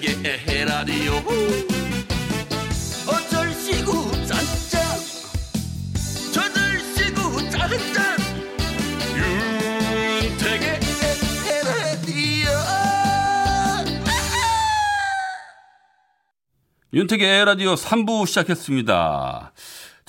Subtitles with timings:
[0.00, 1.12] 윤택의 에헤라디오.
[3.06, 4.98] 어쩔 시구 짠짠.
[6.32, 8.16] 저들 시구 짠짠.
[10.22, 10.80] 윤택의
[11.52, 12.48] 에헤라디오.
[16.94, 19.52] 윤택의 라디오 3부 시작했습니다.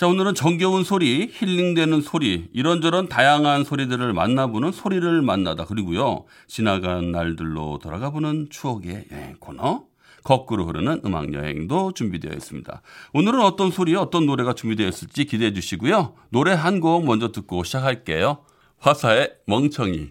[0.02, 5.66] 자, 오늘은 정겨운 소리, 힐링되는 소리, 이런저런 다양한 소리들을 만나보는 소리를 만나다.
[5.66, 9.84] 그리고요, 지나간 날들로 돌아가보는 추억의 여행 코너.
[10.24, 12.82] 거꾸로 흐르는 음악 여행도 준비되어 있습니다.
[13.14, 16.16] 오늘은 어떤 소리, 어떤 노래가 준비되어 있을지 기대해 주시고요.
[16.30, 18.40] 노래 한 곡 먼저 듣고 시작할게요.
[18.80, 20.10] 화사의 멍청이.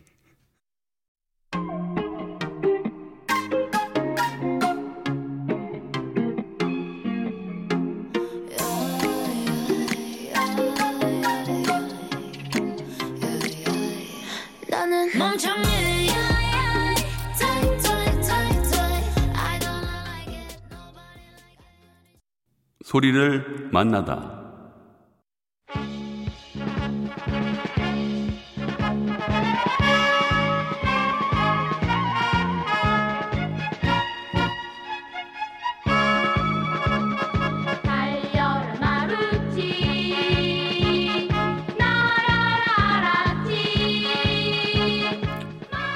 [22.85, 24.41] 소리를 만나다.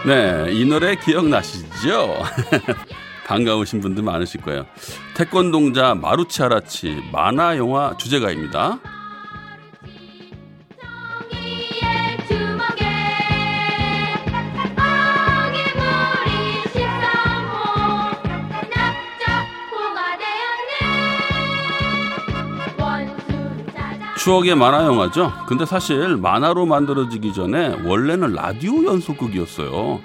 [0.06, 2.24] 네, 이 노래 기억나시죠?
[3.26, 4.66] 반가우신 분들 많으실 거예요.
[5.16, 8.78] 태권동자 마루치 아라치 만화 영화 주제가입니다.
[10.80, 12.84] 정의의 주먹에
[15.44, 16.32] 어기물이
[16.74, 17.54] 13호
[18.74, 20.74] 납작고가 되었네
[22.82, 25.32] 원수를 찾아 추억의 만화 영화죠.
[25.48, 30.00] 근데 사실 만화로 만들어지기 전에 원래는 라디오 연속극이었어요.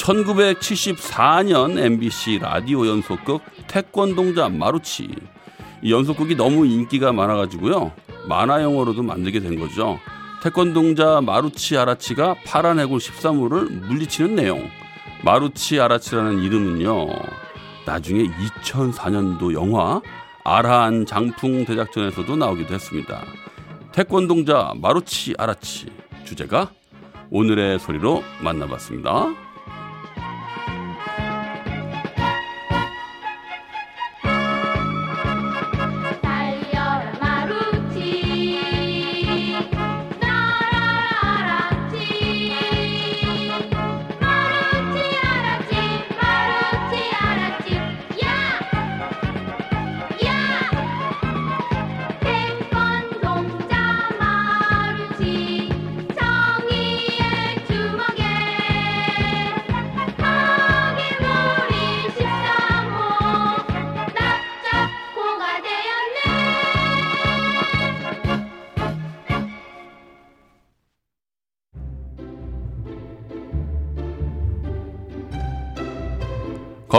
[0.00, 5.08] 1974년 MBC 라디오 연속극 태권동자 마루치.
[5.82, 7.92] 이 연속극이 너무 인기가 많아가지고요.
[8.26, 9.98] 만화 영화로도 만들게 된 거죠.
[10.42, 14.68] 태권동자 마루치 아라치가 파란 해골 13호를 물리치는 내용.
[15.22, 17.08] 마루치 아라치라는 이름은요.
[17.84, 20.00] 나중에 2004년도 영화
[20.44, 23.22] 아라한 장풍 대작전에서도 나오기도 했습니다.
[23.92, 25.86] 태권동자 마루치 아라치
[26.24, 26.70] 주제가
[27.30, 29.49] 오늘의 소리로 만나봤습니다.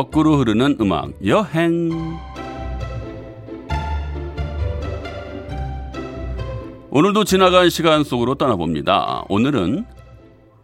[0.01, 2.17] 거꾸로 흐르는 음악 여행
[6.89, 9.25] 오늘도 지나간 시간 속으로 떠나봅니다.
[9.29, 9.85] 오늘은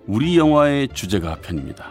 [0.07, 1.85] 우리 영화의 주제가 편입니다.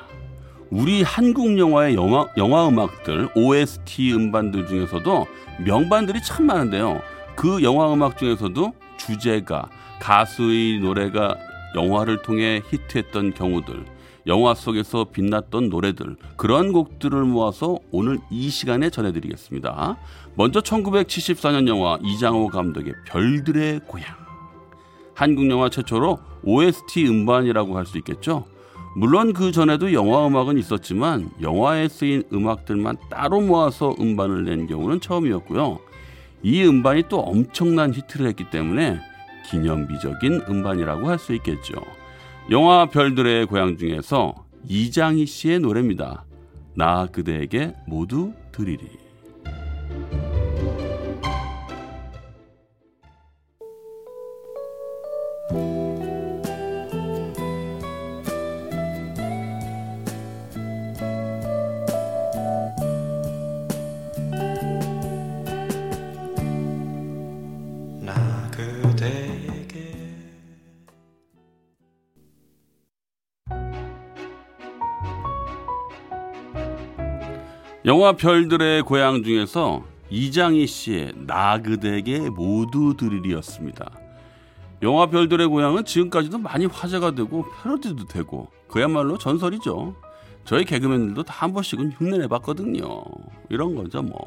[0.71, 5.27] 우리 한국 영화의 영화, 영화 음악들 OST 음반들 중에서도
[5.65, 7.01] 명반들이 참 많은데요.
[7.37, 9.69] 그 영화 음악 중에서도 주제가
[10.01, 11.37] 가수의 노래가
[11.77, 13.84] 영화를 통해 히트했던 경우들
[14.27, 19.97] 영화 속에서 빛났던 노래들 그런 곡들을 모아서 오늘 이 시간에 전해드리겠습니다.
[20.35, 24.15] 먼저 1974년 영화 이장호 감독의 별들의 고향
[25.15, 28.45] 한국 영화 최초로 OST 음반이라고 할 수 있겠죠.
[28.97, 35.79] 물론 그 전에도 영화 음악은 있었지만 영화에 쓰인 음악들만 따로 모아서 음반을 낸 경우는 처음이었고요.
[36.43, 38.99] 이 음반이 또 엄청난 히트를 했기 때문에
[39.51, 41.75] 기념비적인 음반이라고 할 수 있겠죠.
[42.48, 46.25] 영화 별들의 고향 중에서 이장희 씨의 노래입니다.
[46.77, 49.06] 나 그대에게 모두 드리리.
[77.86, 83.91] 영화 별들의 고향 중에서 이장희 씨의 나 그대에게 모두 드리리였습니다.
[84.83, 89.94] 영화 별들의 고향은 지금까지도 많이 화제가 되고 패러디도 되고 그야말로 전설이죠.
[90.44, 93.04] 저희 개그맨들도 다 한 번씩은 흉내내 봤거든요.
[93.50, 94.18] 이런 거죠, 뭐.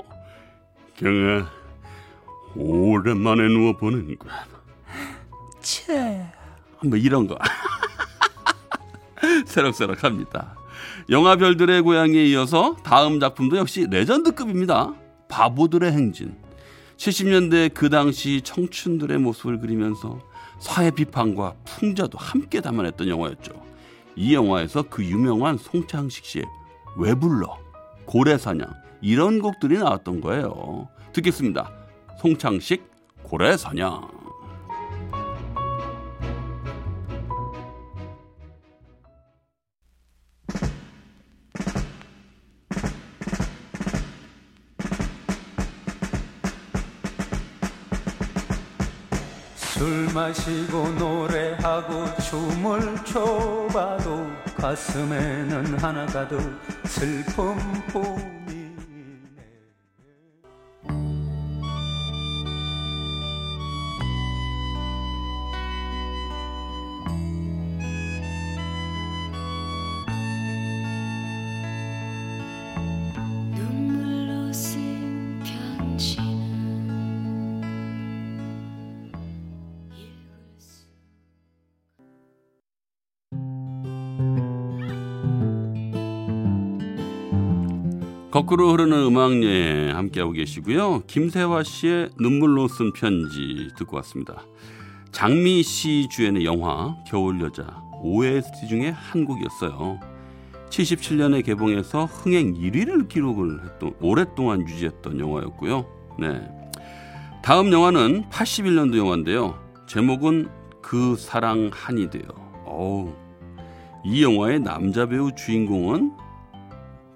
[0.95, 1.49] 경아,
[2.55, 4.27] 오랜만에 누워보는 거.
[5.61, 6.25] 채.
[6.83, 7.37] 뭐 이런 거.
[9.45, 10.58] 새록새록합니다.
[11.11, 14.93] 영화 별들의 고향에 이어서 다음 작품도 역시 레전드급입니다.
[15.27, 16.35] 바보들의 행진.
[16.97, 20.19] 70년대 그 당시 청춘들의 모습을 그리면서
[20.59, 23.53] 사회 비판과 풍자도 함께 담아냈던 영화였죠.
[24.15, 26.45] 이 영화에서 그 유명한 송창식 씨의
[26.97, 27.57] 왜 불러,
[28.05, 28.67] 고래사냥
[29.01, 30.89] 이런 곡들이 나왔던 거예요.
[31.13, 31.71] 듣겠습니다.
[32.19, 32.83] 송창식
[33.23, 34.18] 고래사냥.
[50.29, 56.39] 마시고 노래하고 춤을 춰봐도 가슴에는 하나 가득
[56.85, 58.38] 슬픔뿐
[88.31, 91.01] 거꾸로 흐르는 음악 여행 함께하고 계시고요.
[91.07, 94.43] 김세화 씨의 눈물로 쓴 편지 듣고 왔습니다.
[95.11, 99.99] 장미 씨 주연의 영화 겨울 여자 OST 중에 한 곡이었어요.
[100.69, 105.87] 77년에 개봉해서 흥행 1위를 기록을 했던 오랫동안 유지했던 영화였고요.
[106.19, 106.47] 네.
[107.41, 109.59] 다음 영화는 81년도 영화인데요.
[109.87, 110.49] 제목은
[110.83, 112.27] 그 사랑 한이 돼요.
[112.65, 113.11] 어우.
[114.05, 116.11] 이 영화의 남자 배우 주인공은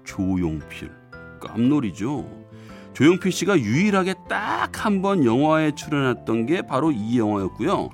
[0.04, 1.03] 조용필.
[1.44, 2.26] 깜놀이죠.
[2.94, 7.90] 조용필 씨가 유일하게 딱 한 번 영화에 출연했던 게 바로 이 영화였고요.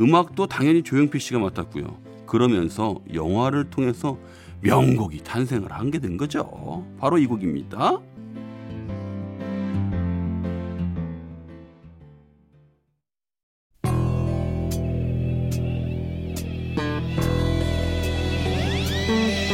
[0.00, 1.84] 음악도 당연히 조용필 씨가 맡았고요.
[2.26, 4.18] 그러면서 영화를 통해서
[4.60, 6.84] 명곡이 탄생을 한 게 된 거죠.
[6.98, 7.98] 바로 이 곡입니다.
[19.06, 19.45] 그대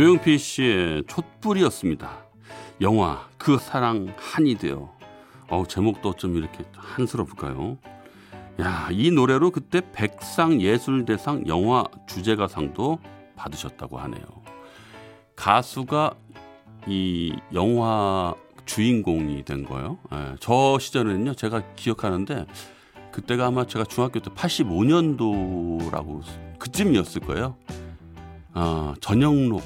[0.00, 2.24] 조용필 씨의 촛불이었습니다.
[2.80, 4.90] 영화 그 사랑 한이 되어.
[5.50, 7.76] 어우 제목도 좀 이렇게 한스럽을까요?
[8.62, 12.98] 야, 이 노래로 그때 백상 예술대상 영화 주제가상도
[13.36, 14.24] 받으셨다고 하네요.
[15.36, 16.14] 가수가
[16.86, 18.34] 이 영화
[18.66, 19.98] 주인공이 된 거예요.
[20.12, 22.46] 예, 저 시절에는요, 제가 기억하는데
[23.12, 26.22] 그때가 아마 제가 중학교 때 85년도라고
[26.58, 27.56] 그쯤이었을 거예요.
[28.54, 29.62] 어, 전영록,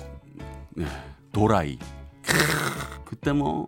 [0.71, 0.87] 네,
[1.33, 1.79] 도라이.
[2.23, 2.35] 크,
[3.05, 3.67] 그때 뭐,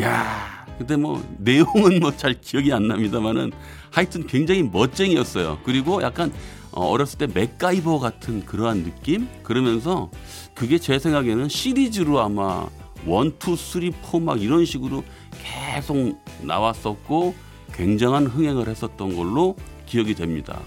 [0.00, 3.52] 야, 그때 뭐 내용은 뭐 잘 기억이 안 납니다만은
[3.90, 5.58] 하여튼 굉장히 멋쟁이였어요.
[5.64, 6.32] 그리고 약간
[6.72, 9.28] 어, 어렸을 때 맥가이버 같은 그러한 느낌?
[9.42, 10.10] 그러면서
[10.54, 12.66] 그게 제 생각에는 시리즈로 아마
[13.06, 15.02] one, two, three, four 막 이런 식으로
[15.42, 17.34] 계속 나왔었고
[17.72, 20.60] 굉장한 흥행을 했었던 걸로 기억이 됩니다.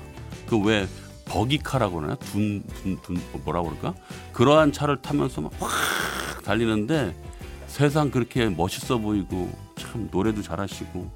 [0.48, 0.88] 그 왜
[1.26, 3.94] 버기카라고 그러나 둔, 둔, 둔 뭐라고 그럴까?
[4.34, 7.16] 그러한 차를 타면서 막 확 달리는데
[7.68, 11.10] 세상 그렇게 멋있어 보이고 참 노래도 잘하시고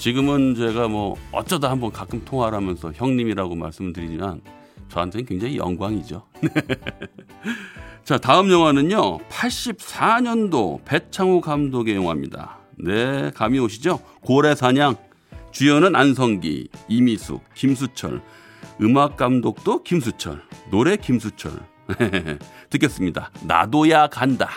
[0.00, 4.40] 지금은 제가 뭐 어쩌다 한번 가끔 통화를 하면서 형님이라고 말씀을 드리지만
[4.88, 6.26] 저한테는 굉장히 영광이죠.
[8.02, 9.18] 자, 다음 영화는요.
[9.28, 12.56] 84년도 배창호 감독의 영화입니다.
[12.78, 14.00] 네, 감이 오시죠?
[14.22, 14.96] 고래사냥.
[15.50, 18.22] 주연은 안성기, 이미숙, 김수철.
[18.80, 20.40] 음악 감독도 김수철.
[20.70, 21.52] 노래 김수철.
[22.70, 23.30] 듣겠습니다.
[23.42, 24.48] 나도야 간다.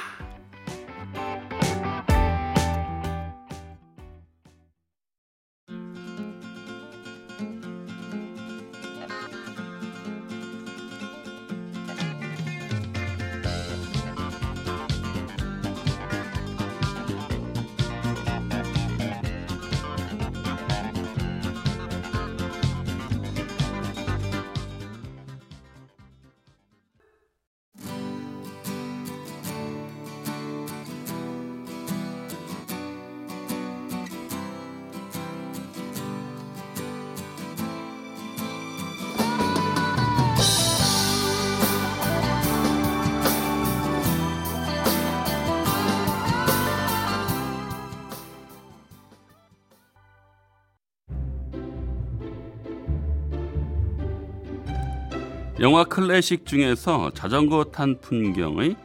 [55.64, 58.76] 영화 클래식 중에서 자전거 탄 풍경의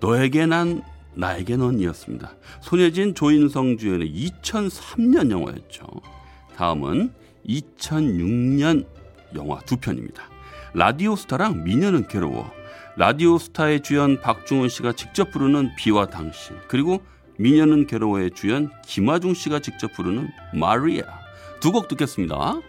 [0.00, 0.82] 너에게 난
[1.14, 2.32] 나에게 넌이었습니다.
[2.62, 5.86] 손예진 조인성 주연의 2003년 영화였죠.
[6.56, 7.12] 다음은
[7.48, 8.86] 2006년
[9.36, 10.24] 영화 두 편입니다.
[10.74, 12.50] 라디오스타랑 미녀는 괴로워.
[12.96, 17.02] 라디오스타의 주연 박중훈 씨가 직접 부르는 비와 당신 그리고
[17.38, 21.04] 미녀는 괴로워의 주연 김아중 씨가 직접 부르는 마리아
[21.60, 22.60] 두 곡 듣겠습니다.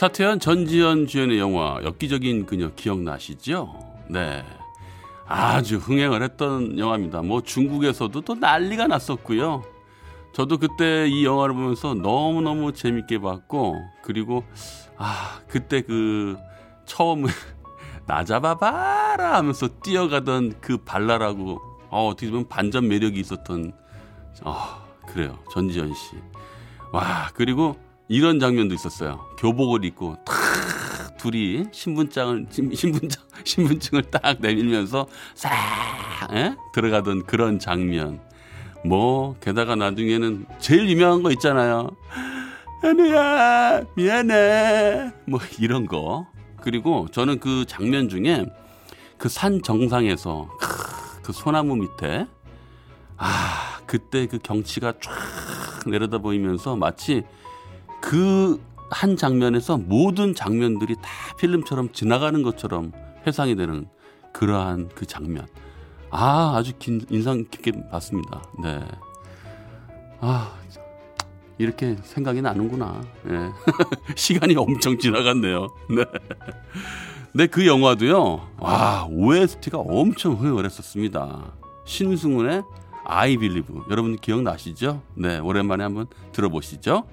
[0.00, 3.78] 차태현 전지현 주연의 영화 엽기적인 그녀 기억나시죠?
[4.08, 4.42] 네.
[5.26, 7.20] 아주 흥행을 했던 영화입니다.
[7.20, 9.62] 뭐 중국에서도 또 난리가 났었고요.
[10.32, 14.42] 저도 그때 이 영화를 보면서 너무너무 재밌게 봤고 그리고
[14.96, 16.38] 아 그때 그
[16.86, 17.26] 처음
[18.08, 23.72] 나 잡아봐라 하면서 뛰어가던 그 발랄하고 어, 어떻게 보면 반전 매력이 있었던
[24.44, 26.16] 아 그래요 전지현 씨.
[26.90, 27.76] 와 그리고
[28.10, 29.24] 이런 장면도 있었어요.
[29.38, 35.48] 교복을 입고 탁 둘이 신분장을 신- 신분장 신분증을 딱 내밀면서 싹
[36.32, 36.56] 예?
[36.74, 38.20] 들어가던 그런 장면.
[38.84, 41.88] 뭐 게다가 나중에는 제일 유명한 거 있잖아요.
[42.82, 46.26] 현우야 미안해 뭐 이런 거
[46.62, 48.44] 그리고 저는 그 장면 중에
[49.18, 52.26] 그 산 정상에서 크, 그 소나무 밑에
[53.18, 55.12] 아 그때 그 경치가 쫙
[55.86, 57.22] 내려다 보이면서 마치
[58.00, 61.02] 그 한 장면에서 모든 장면들이 다
[61.38, 62.92] 필름처럼 지나가는 것처럼
[63.26, 63.86] 회상이 되는
[64.32, 65.46] 그러한 그 장면.
[66.10, 68.42] 아, 아주 긴, 인상 깊게 봤습니다.
[68.62, 68.80] 네.
[70.20, 70.52] 아,
[71.58, 73.00] 이렇게 생각이 나는구나.
[73.28, 73.50] 예.
[74.16, 75.68] 시간이 엄청 지나갔네요.
[75.94, 76.04] 네.
[77.32, 81.52] 네, 그 영화도요, 와, OST가 엄청 흥행을 했었습니다.
[81.84, 82.62] 신승훈의
[83.04, 83.76] I Believe.
[83.88, 85.02] 여러분 기억나시죠?
[85.14, 87.04] 네, 오랜만에 한번 들어보시죠.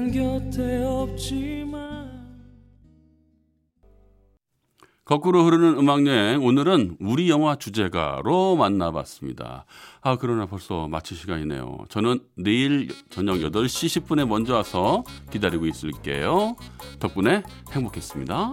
[0.00, 2.08] 그댄 곁에 없지만
[5.04, 9.66] 거꾸로 흐르는 음악 여행 오늘은 우리 영화 주제가로 만나봤습니다.
[10.00, 11.78] 아 그러나 벌써 마칠 시간이네요.
[11.88, 16.56] 저는 내일 저녁 8시 10분에 먼저 와서 기다리고 있을게요.
[17.00, 17.42] 덕분에
[17.72, 18.52] 행복했습니다.